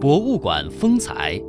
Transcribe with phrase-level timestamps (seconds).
[0.00, 1.40] 博物馆风采。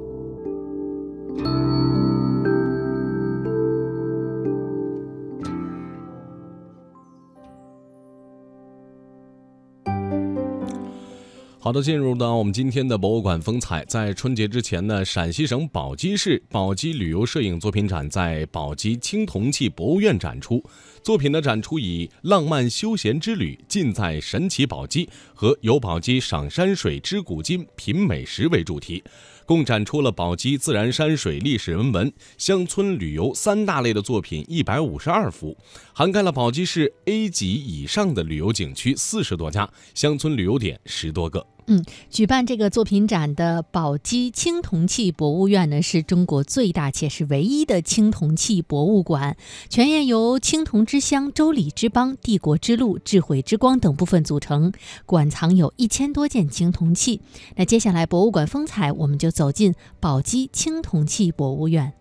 [11.59, 13.83] 好的，进入到我们今天的博物馆风采。
[13.89, 20.63] 在春节之前呢，陕西省宝鸡市宝鸡旅游摄影作品展在宝鸡青铜器博物院展出。
[21.07, 29.01] 作品的展出以“浪漫休闲之旅，尽在神奇宝鸡”和“游宝鸡赏山水，知古今，品美食”为主题。
[29.45, 35.57] 共展出了宝鸡自然山水、历史人文、乡村旅游三大类的作品一百五十二幅，
[35.93, 41.47] 涵盖了宝鸡市 A 级以上的旅游景区四十多家，乡村旅游点十多个。
[41.69, 49.35] 嗯，举办这个作品展的宝鸡青铜器博物院呢，是中国最大且是唯一的青铜器博物馆，
[49.69, 54.71] 全院由青铜之乡、周礼之邦、帝国之路、智慧之光等部分组成，
[55.05, 57.19] 馆藏有一千多件青铜器。
[57.57, 61.91] 那接下来博物馆风采，我们就走进宝鸡青铜器博物院。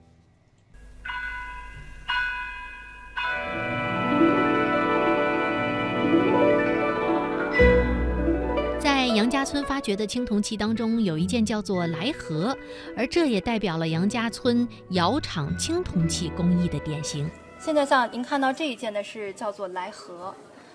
[9.16, 12.54] 杨家村发掘的青铜器当中，有一件叫做“来盒”，
[12.94, 17.26] 而这也代表了杨家村窑厂青铜器工艺的典型。
[17.58, 20.34] 现在像您看到这一件呢，是叫做“来盒”，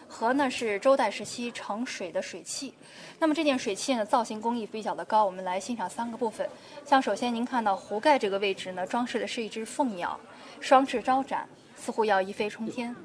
[0.09, 2.73] 盒呢是周代时期盛水的水器。
[3.19, 5.23] 那么这件水器呢，造型工艺比较的高。
[5.23, 6.50] 我们来欣赏三个部分。
[6.84, 10.19] 像首先您看到壶盖这个位置呢，装饰的是一只凤鸟，
[10.59, 11.47] 双翅招展。
[11.82, 12.96] 似乎要一飞冲天。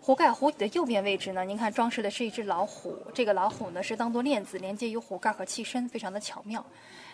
[0.00, 6.64] 壶盖壶底的右边位置呢，您看装饰的是一只老虎，这个老虎呢是当做链子连接于壶盖和器身，非常的巧妙。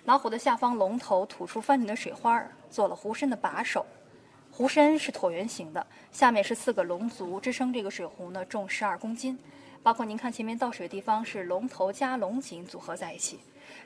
[0.05, 3.85] 老虎的下方龙头吐出翻滚的水花，做了壶身的把手。
[4.51, 9.37] 壶身是椭圆形的，下面是四个龙足支撑这个水壶呢，重十二公斤。
[9.83, 13.39] 包括您看前面倒水的地方是龙头加龙井组合在一起。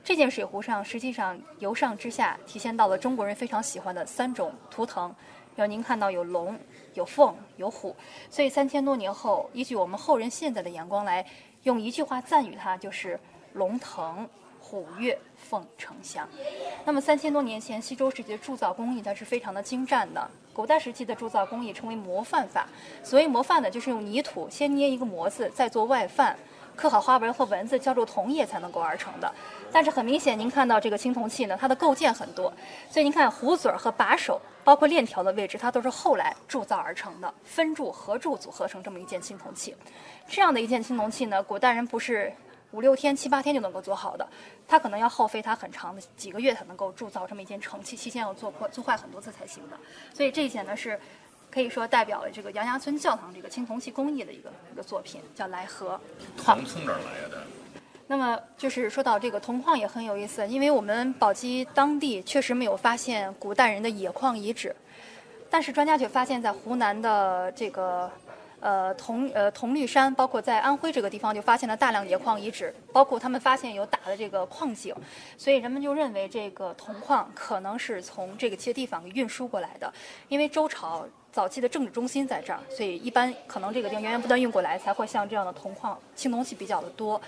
[0.02, 5.14] 这件水壶上实际上由上至下体现到了中国人非常喜欢的三种图腾。
[5.56, 6.58] 有您看到有龙、
[6.94, 7.94] 有凤、有虎，
[8.30, 11.24] 所以三千多年后，依据我们后人现在的眼光来，
[11.64, 13.20] 用一句话赞誉它，就是
[13.52, 16.26] “龙腾虎跃，凤呈祥”。
[16.86, 20.30] 那么三千多年前，西周时期的铸造工艺它是非常的精湛的。
[20.54, 22.66] 古代时期的铸造工艺称为模范法，
[23.02, 26.36] 所谓模范呢，就是用泥土先捏一个模子，再做外范。
[26.74, 29.30] 刻好花纹和文字，浇筑铜液才能够而成的。
[29.72, 32.52] 但是很明显，您看到这个青铜器呢，它的构件很多，
[32.90, 39.74] 所以您看壶嘴儿和把手，包括链条的位置，它都是后来铸造而成的，分铸合铸组合成这么一件青铜器。
[40.28, 42.32] 这样的一件青铜器呢，古代人不是
[42.72, 44.28] 五六天、七八天就能够做好的，
[44.68, 49.76] 它可能要耗费它很长的几个月才能够铸造这么一件成器，期间要做破、做坏很多次才行的。
[50.12, 50.98] 所以这一件呢是。
[51.54, 56.00] 可以说代表了这个杨家村教堂这个青铜器工艺的一个一个作品，叫来和。
[56.34, 57.44] 铜从哪儿来的？
[58.06, 64.74] 那么就是说到这个铜矿也很有意思，因为我们宝鸡当地确实没有发现古代人的冶矿遗址，
[65.48, 68.10] 但是专家却发现，在湖南的这个。
[68.64, 74.94] 呃，铜呃铜绿山，包括在安徽这个地方就发现了大量冶矿遗址，包括他们发现有打的这个矿井，
[75.36, 79.92] 所以人们就认为这个铜矿可能是从这个些地方运输过来的。
[80.28, 87.20] 因为周朝早期的政治中心在这儿，所以一般可能这个地方源源不断运过来，才会像这样的铜矿青铜器比较的多。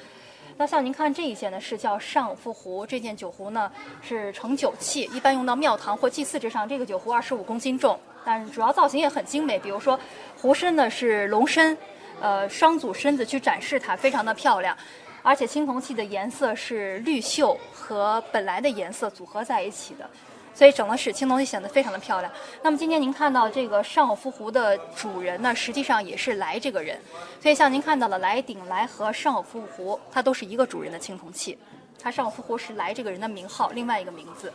[0.56, 3.70] 那像您看这一件呢，是叫上福壶，这件酒壶呢
[4.00, 6.68] 是盛酒器，一般用到庙堂或祭祀之上。
[6.68, 7.98] 这个酒壶二十五公斤重。
[8.24, 9.98] 但主要造型也很精美，比如说
[10.40, 11.76] 壶身呢是龙身，
[12.20, 14.76] 呃双组身子去展示它，非常的漂亮。
[15.22, 20.08] 而且青铜器的颜色是绿锈和本来的颜色组合在一起的，
[20.54, 22.32] 所以整个使青铜器显得非常的漂亮。
[22.62, 26.98] 那么今天您看到这个上偶夫壶的主人呢，实际上也是来这个人，
[27.42, 31.58] 所以像您看到的来鼎、来和上偶夫壶，它都是一个主人的青铜器。
[32.00, 34.52] 它上偶夫壶是来这个人的名号，另外一个名字。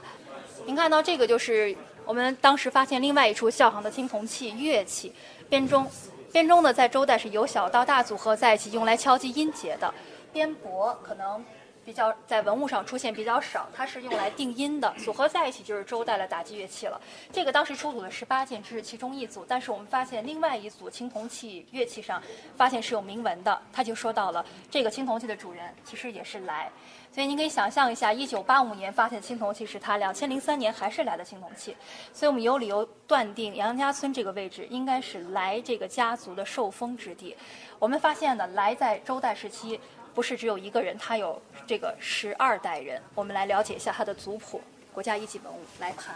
[0.65, 1.75] 您看到这个就是。
[2.05, 5.13] 我们当时发现另外一处校行的青铜器乐器
[5.47, 5.85] 编钟，
[6.31, 9.93] 编钟呢在周代是由小到大组合在一起用来敲击音节的，
[10.33, 11.45] 编钹可能
[11.89, 17.01] 比较在文物上出现比较少，它是用来定音的，组合在一起就是周代的打击乐器了。
[17.33, 22.21] 这个当时出土的十八件只是其中一组，但是我们发现另外一组青铜器乐器上
[22.55, 26.69] 发现是有铭文的，他就说到了这个青铜器的主人其实也是来。
[27.11, 31.75] 所以您可以想象一下，一九八五年发现青铜器是他，两千零三年还是来的青铜器，
[32.13, 37.35] 所以我们有理由断定杨家村这个位置应该是来这个家族的受封之地。
[37.79, 39.79] 我们发现呢，来在周代时期
[40.13, 43.01] 不是只有一个人，他有这个十二代人。
[43.15, 44.61] 我们来了解一下他的族谱，
[44.93, 46.15] 国家一级文物来盘。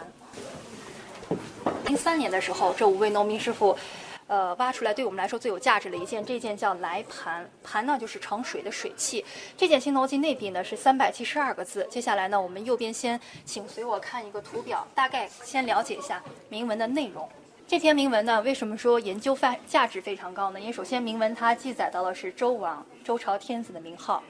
[1.86, 3.76] 零三年的时候，这五位农民师傅。
[4.26, 9.22] 呃，挖出来对我们来说最有价值的一件，这件叫来盘，盘呢就是盛水的水器。
[9.54, 11.86] 这件青铜器内壁呢是三百七十二个字。
[11.90, 17.28] 接下来呢，我们右边先请随我看一个图表，大概先了解一下铭文的内容。
[17.74, 20.60] 这篇铭文呢，为什么说研究范价值非常高呢？
[20.60, 24.22] 因为首先铭文它记载到的是周王周朝天子的名号。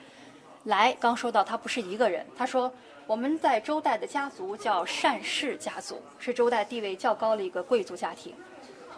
[0.62, 2.72] 来，刚说到他不是一个人，他说
[3.06, 8.32] 我们在周代的家族叫单氏家族，是周代地位较高的一个贵族家庭。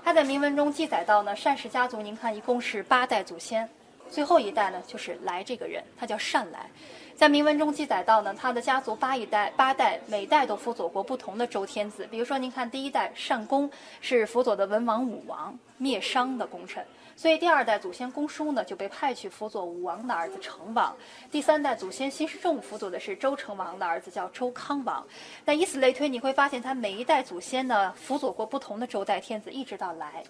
[0.04, 3.68] 他在铭文中记载到呢，单氏家族，您看一共是八代祖先，
[4.10, 6.70] 最后一代呢就是来这个人，他叫单来。
[7.14, 12.06] 在铭文中记载到呢，他的家族八一代八代，每代都辅佐过不同的周天子。
[12.10, 13.70] 比如说，您看第一代单公
[14.02, 16.84] 是辅佐的文王、武王，灭商的功臣。
[17.18, 20.94] 所以第二代祖先公叔呢，就被派去辅佐武王的儿子成王；
[21.30, 25.02] 第三代祖先辛世仲辅佐的是周成王的儿子，叫周康王。
[25.46, 30.22] 那以此类推，你会发现他每一代祖先呢，辅佐过不同的周代天子，一直到来。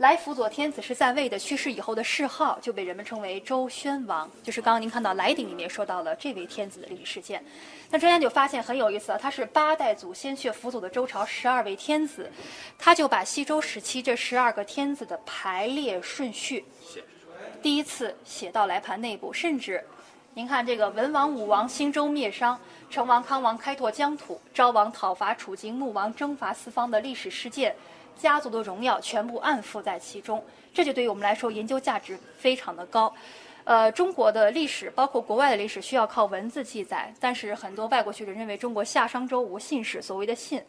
[0.00, 7.44] 来辅佐天子是在位的，去世以后的谥号就被人们称为周宣王，就是刚刚您看到来鼎里面说到了这位天子的历史事件。
[7.90, 12.32] 那专家就发现很有意思啊，他是八代祖先却辅佐的周朝十二位天子，
[12.78, 16.64] 他就把西周时期这十二个天子的排列顺序
[17.60, 19.84] 第一次写到来盘内部，甚至
[20.32, 22.58] 您看这个文王、武王兴周灭商，
[22.88, 27.76] 成王、康王开拓疆土，昭王讨伐楚境，穆王征伐四方的历史事件。
[28.16, 33.12] 家族的荣耀全部暗附在其中，这就对于我们来说研究价值非常的高。
[33.64, 40.60] 呃，中国的历史包括国外的历史需要靠文字记载，但是很多外国学者认为中国夏商周无信史，所谓的信。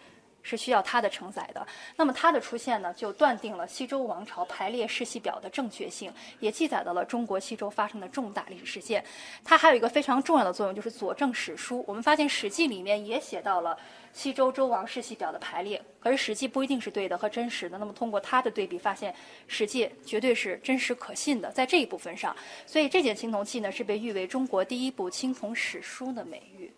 [0.44, 1.66] 是需要它的承载的。
[1.96, 9.04] 那么它的出现呢，就断定了西周王朝排列世系表的正确性，也记载到了中国西周发生的重大历史事件。
[9.44, 11.84] 它还有一个非常重要的作用，就是佐证史书。
[11.88, 13.78] 我们发现《史记》里面也写到了
[14.14, 17.78] 西周周王世系表的排列，可是《史记》不一定是对的和真实的。
[17.78, 19.12] 那么通过它的对比，发现
[19.48, 22.36] 《史记》绝对是真实可信的，在这一部分上。
[22.66, 26.72] 所以这件青铜器呢，是被誉为中国第一部青铜史书的美誉，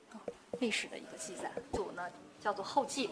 [0.60, 1.52] 历史的一个记载。
[1.72, 2.04] 组呢？
[2.44, 3.10] 叫做后稷，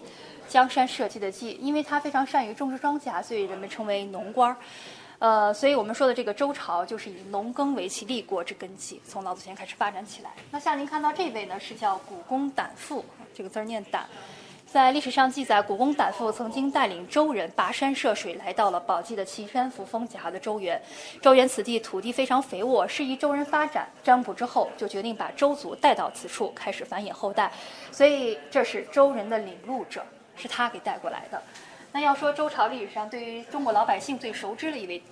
[0.50, 4.57] 江山社稷的稷，因为他非常善于种植庄稼，所以人们称为农官儿。
[5.19, 10.31] 呃，所以我们说的这个周朝就是以农耕为其立国之根基，从老祖先开始发展起来。
[10.50, 14.06] 那像您看到这位呢，是叫古公胆父，这个字儿念胆。
[14.72, 20.82] 在历史上记载，古公胆父曾经带领周人跋山涉水，来到了宝鸡的岐山扶风夹的周原。
[21.22, 23.86] 周原此地土地非常肥沃，适宜周人发展。
[24.02, 27.52] 占卜之后，就决定把周族带到此处，开始繁衍后代。
[27.92, 30.06] 所以，这是周人的领路者，
[30.38, 31.44] 是他给带过来的。
[31.92, 35.04] 那要说周朝历史上对于中国老百姓最熟知的一位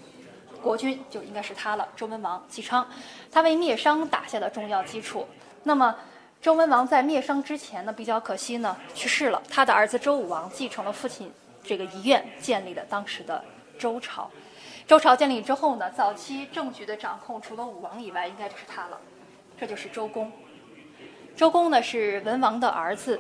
[0.62, 2.88] 国君，就应该是他了——周文王姬昌。
[3.30, 5.28] 他为灭商打下了重要基础。
[5.64, 5.94] 那么，
[6.42, 9.42] 周文王在灭商之前呢，比较可惜呢，去世了。
[9.50, 11.30] 他的儿子周武王继承了父亲
[11.62, 13.44] 这个遗愿，建立了当时的
[13.78, 14.32] 周朝。
[14.88, 18.98] 周朝建立之后呢，早期政局的掌控除了武王以外，应该就是他了。
[19.60, 20.32] 这就是周公。
[21.36, 23.20] 周公呢是文王的儿子，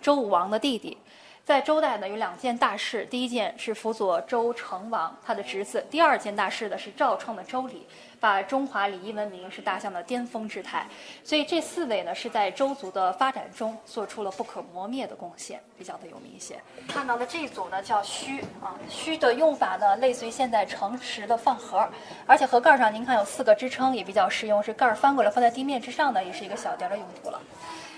[0.00, 0.96] 周武王的弟弟。
[1.44, 3.04] 在周代呢，有两件大事。
[3.10, 7.86] 第一件是辅佐周成王，他的侄子；第二件大事呢是赵创的周礼，
[8.18, 10.86] 把中华礼仪文明是大向的巅峰之态。
[11.22, 16.58] 所以这四位呢是在周族的发展中做出了不可磨灭的贡献，比较的有名一些。
[16.88, 21.86] 看到的这一组呢叫虚啊，虚的用法呢类似于现在盛食的饭盒，
[22.26, 27.38] 而且盒盖上您看有四个支撑，也比较实用，是盖翻过来放在地面之上呢，也是一个小碟的用途了。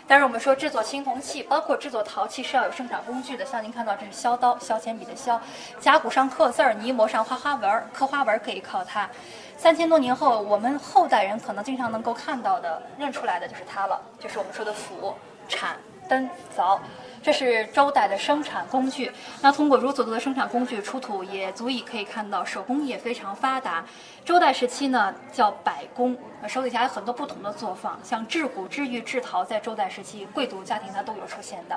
[0.08, 3.44] 但是我们说制作青铜器，包括制作陶器是要有生产工具的。
[3.44, 5.40] 像您看到这是削刀，削铅笔的削，
[5.80, 9.08] 甲骨上刻字儿，泥模上画花纹儿，刻花纹儿可以靠它。
[9.56, 15.14] 三千多年后，我们后代人可能经常能够看到的、认出来的就是它了，就是我们说的斧、
[15.48, 15.76] 铲、
[16.08, 16.78] 灯、凿。
[17.22, 19.10] 这是周代的生产工具。
[19.42, 23.84] 那通过如此多的生产工具出土，也足以可以看到手工业非常发达。
[24.24, 31.76] 周代时期呢，叫百工，手底下有很多不同的作坊，像制骨、制玉、制陶，在周代时期贵族家庭它都有出现的。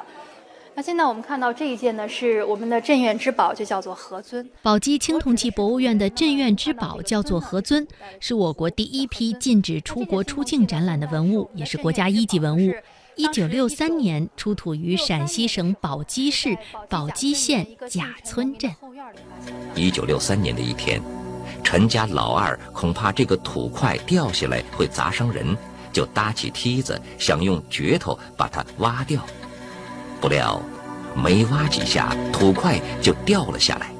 [0.75, 4.47] 那现在我们看到这一件呢，是我们的镇院之宝，就叫做何尊。
[4.61, 7.87] 宝鸡青铜器博物院的镇院之宝叫做何尊，
[8.19, 12.71] 是我国第一批禁止出国出境展览的文物，也是国家一级文物。
[13.19, 16.57] 一九六三年出土于陕西省宝鸡市
[16.87, 18.71] 宝鸡县贾村镇。
[19.75, 21.01] 一九六三年的一天，
[21.61, 25.53] 陈家老二恐怕这个土块掉下来会砸伤人，
[25.91, 29.21] 就搭起梯子想用镢头把它挖掉，
[30.21, 30.61] 不料
[31.13, 33.91] 没挖几下，土块就掉了下来。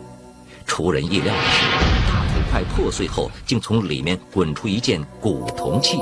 [0.65, 1.65] 出人意料的是，
[2.07, 5.99] 大土块破碎后，竟从里面滚出一件古铜器。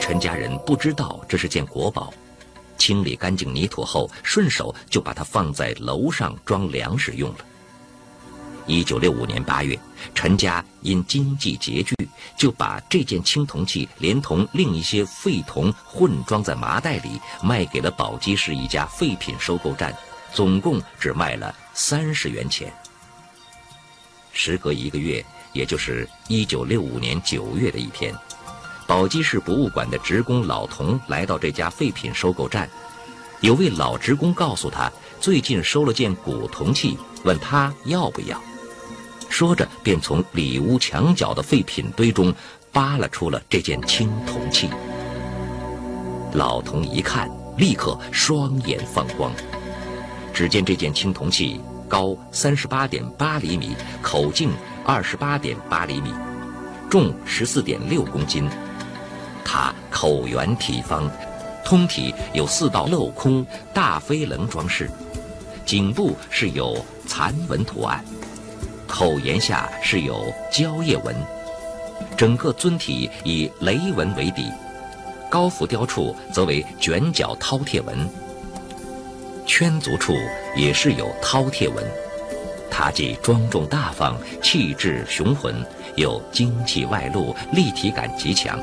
[0.00, 2.14] 陈家人不知道这是件国宝。
[2.76, 7.38] 清理干净泥土后，顺手就把它放在楼上装粮食用了。
[8.66, 9.78] 一九六五年八月，
[10.12, 11.94] 陈家因经济拮据，
[12.36, 19.94] 就把这件青铜器连同另一些废铜混装在麻袋里，卖给了宝鸡市一家废品收购站，
[20.32, 22.72] 总共只卖了三十元钱。
[24.32, 28.12] 时隔一个月，也就是一九六五年九月的一天，
[28.86, 32.70] 宝鸡市博物馆的职工老童来到这家废品收购站，
[33.40, 34.90] 有位老职工告诉他，
[35.20, 38.40] 最近收了件古铜器，问他要不要。
[39.28, 42.32] 说着，便从里屋墙角的废品堆中
[42.72, 44.70] 扒拉出了这件青铜器。
[46.32, 47.28] 老童一看，
[47.58, 49.32] 立刻双眼放光。
[50.32, 54.50] 只见这件青铜器高三十八点八厘米，口径
[54.84, 56.12] 二十八点八厘米，
[56.88, 58.48] 重十四点六公斤。
[59.48, 61.08] 它口圆体方，
[61.64, 64.90] 通体有四道镂空大飞棱装饰，
[65.64, 68.04] 颈部是有蚕纹图案。
[68.88, 71.14] 口沿下是有蕉叶纹，
[72.16, 74.50] 整个尊体以雷纹为底，
[75.30, 78.08] 高浮雕处则为卷角饕餮纹，
[79.46, 80.12] 圈足处
[80.56, 81.84] 也是有饕餮纹。
[82.70, 85.54] 它既庄重大方、气质雄浑，
[85.94, 88.58] 又精气外露、立体感极强。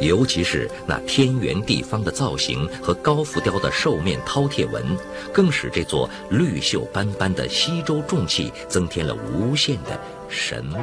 [0.00, 4.82] 尤其是那天圆地方的造型和高浮雕的兽面饕餮纹，
[5.32, 10.76] 更使这座绿锈斑斑的西周重器增添了无限的神秘。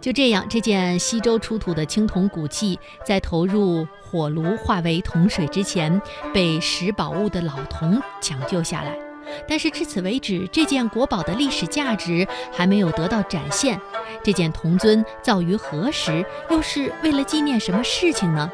[0.00, 6.02] 就这样，这件西周出土的青铜古器，在投入火炉化为铜水之前，
[6.34, 9.11] 被拾宝物的老童抢救下来。
[9.48, 13.80] 但是至此为止，这件国宝的历史价值还没有得到展现。
[14.22, 18.50] 这件铜尊造于何时，又是为了纪念什么事情呢？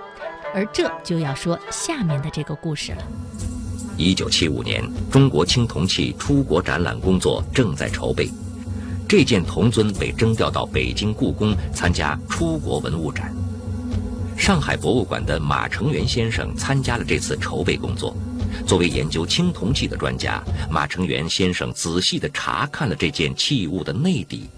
[0.55, 2.99] 而这就要说下面的这个故事了。
[3.97, 8.31] 一九七五年，中国青铜器出国展览工作正在筹备，
[9.09, 13.35] 这件铜尊被征调到北京故宫参加出国文物展。
[14.37, 18.17] 上海博物馆的马成元先生参加了这次筹备工作。
[18.67, 24.49] 作为研究青铜器的专家，马成元先生仔细地查看了这件器物的内底。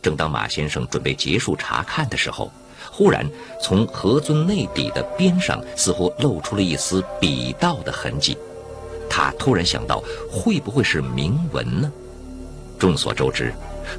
[0.00, 2.52] 正当马先生准备结束查看的时候，
[2.90, 3.28] 忽然
[3.60, 8.36] 从盒尊内底的边上似乎露出了一丝笔道的痕迹。
[9.10, 11.90] 他突然想到，会不会是铭文呢？
[12.78, 13.52] 众所周知，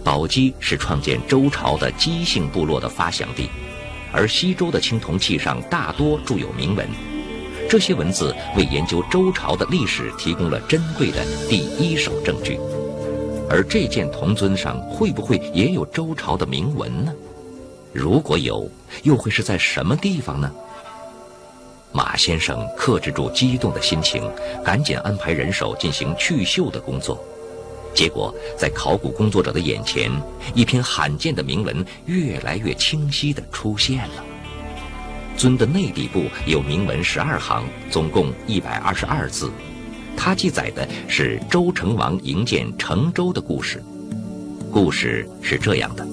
[0.03, 3.49] 宝鸡是创建周朝的姬姓部落的发祥地，
[4.13, 6.87] 而西周的青铜器上大多铸有铭文。
[7.69, 12.59] 这些文字为研究周朝的历史提供了珍贵的第一手证据，
[13.47, 17.13] 而这件铜尊上会不会也有周朝的铭文呢？
[17.93, 18.67] 如果有，
[19.03, 20.51] 又会是在什么地方呢？
[21.91, 24.27] 马先生克制住激动的心情，
[24.65, 27.23] 赶紧安排人手进行去锈的工作。
[27.93, 30.11] 结果，在考古工作者的眼前，
[30.55, 34.23] 一篇罕见的铭文越来越清晰地出现了。
[35.39, 39.49] 尊的内底部有铭文十二行，总共一百二十二字。
[40.17, 43.81] 它记载的是周成王营建成周的故事。
[44.69, 46.05] 故事是这样的：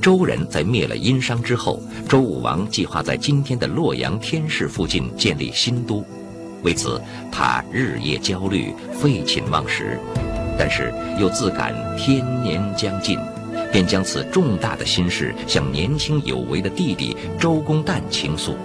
[0.00, 6.04] 周人在灭了殷商之后，周武王计划在今天的洛阳天市附近建立新都。
[6.62, 9.98] 为此，他日夜焦虑，废寝忘食，
[10.56, 13.18] 但是又自感天年将近。
[13.76, 18.56] 便将此重大的心事向年轻有为的弟弟周公旦倾诉，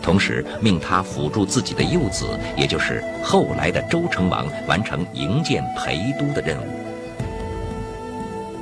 [0.00, 6.64] 同时命他辅助自己的幼子，也就是后来的周成王完成营建陪都的任务。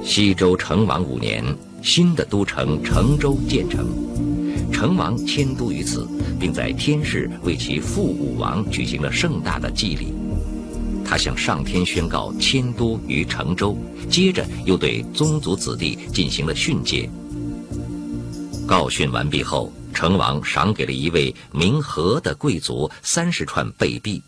[0.02, 1.45] 西周成王五年，
[1.83, 3.87] 新的都城成周建成，
[4.73, 6.09] 成王迁都于此，
[6.40, 10.14] 并在天市为其父武王举行了盛大的祭礼。
[11.11, 13.76] 他向上天宣告迁都于成州，
[14.09, 17.11] 接着又对宗族子弟进行了训诫。
[18.64, 24.23] 告训完毕后，成王赏给了一位名和的贵族三十串贝币。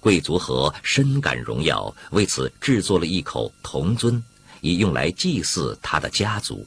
[0.00, 4.20] 贵族和深感荣耀，为此制作了一口铜尊，
[4.62, 6.66] 以用来祭祀他的家族。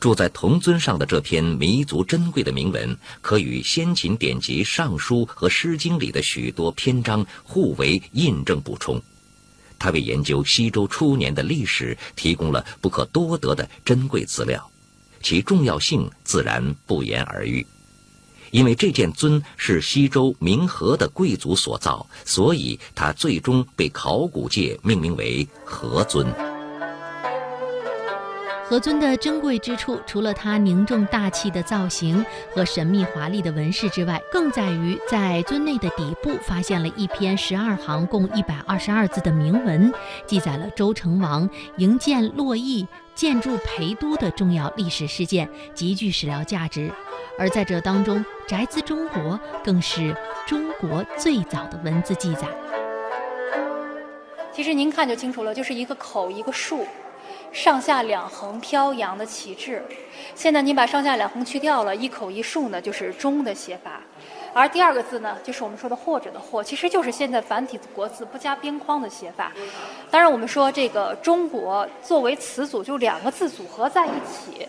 [0.00, 9.02] 住在铜尊上的这篇弥足珍贵的铭文，可与先秦典籍《尚书》和《诗经》里的许多篇章互为印证补充，
[9.76, 14.70] 它为研究西周初年的历史提供了不可多得的珍贵资料，
[15.20, 17.66] 其重要性自然不言而喻。
[18.50, 26.47] 因为这件尊是西周明和的贵族所造，所以它最终被考古界命名为和尊。
[28.68, 32.22] 何尊的珍贵之处，除了它凝重大气的造型
[32.54, 39.90] 和神秘华丽的纹饰之外，更在于在尊内的底部发现了一篇十二行、共一百二十二字的铭文，
[40.26, 41.48] 记载了周成王
[41.78, 46.92] 营建洛邑、建筑陪都的重要历史事件，极具史料价值。
[47.38, 50.14] 而在这当中，“宅兹中国”更是
[50.46, 52.46] 中国最早的文字记载。
[54.52, 56.84] 其实您看就清楚了，就是一个口一个竖。
[57.52, 59.82] 上下两横飘扬的旗帜，
[60.34, 64.00] 现在你把上下两横去掉了，一口一竖呢，就是“中”的写法。
[64.54, 69.52] 而第二个字呢，就是我们说的“或者”的“或”，其实就是现在繁体国字不加边框的写法。
[70.10, 74.66] 当然，我们说这个“中国”作为词组，就两个字组合在一起，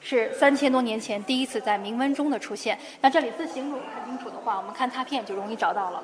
[0.00, 2.78] 是三千多年前第一次在铭文中的出现。
[3.00, 6.02] 那这里字形如果看清楚的话，我们看拓片就容易找到了。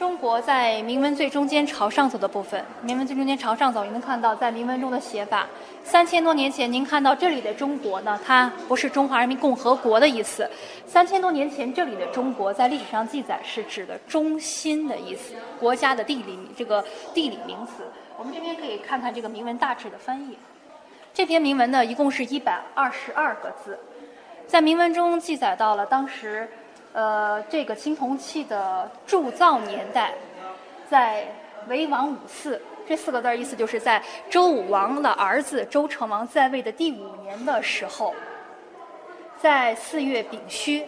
[0.00, 5.46] 中国在铭文最中间朝上走的部分，铭文最中间朝上走，您能看到在铭文中的写法。
[5.84, 10.50] 三千多年前，您看到这里的“中国”呢，它不是中华人民共和国的意思。
[10.86, 17.82] 三千多年前，这里的“中国”在历史上记载是指的中心的意思，国家的地理这个地理名词。
[18.16, 20.38] 我们这边可以看看这个铭文大致的翻译。
[21.12, 23.78] 这篇铭文呢，一共是一百二十二个字，
[24.46, 26.48] 在铭文中记载到了当时。
[26.92, 30.12] 呃，这个青铜器的铸造年代，
[30.90, 31.24] 在
[31.68, 38.12] 为王五四这四个字意思就是在周武王的儿子周成王在位的第五年的时候，
[39.40, 40.84] 在四月丙戌，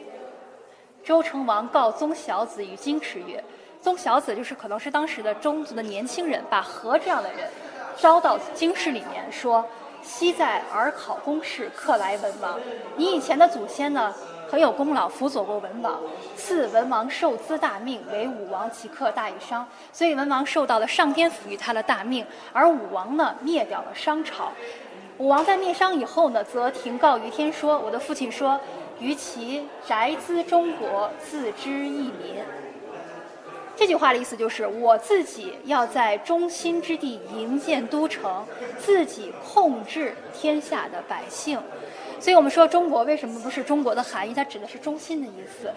[1.04, 3.42] 周成王告宗小子于京池曰
[3.80, 7.48] ：“宗小子就是可能是当时的中族的年轻人，把和这样的人
[7.96, 9.64] 招到京师里面，说
[10.02, 12.58] ：‘昔在尔考公室，克来文王。
[12.96, 14.12] 你以前的祖先呢？’”
[14.52, 15.98] 很有功劳，辅佐过文王，
[16.36, 24.52] 赐文王受资大命，为武王，其克大于商，所以文王受到了上天赋予他的大命，而武王呢灭掉了商朝。
[25.16, 28.60] 武王在灭商以后呢，则停告于天说：“我的父亲说，
[29.00, 32.36] 于其宅兹中国，自知一民。”
[33.74, 38.44] 这句话的意思就是，我自己要在中心之地营建都城，
[38.78, 41.58] 自己控制天下的百姓。
[42.22, 44.32] 所以我们说，中国为什么不是中国的含义？
[44.32, 45.68] 它指的是中心的意思。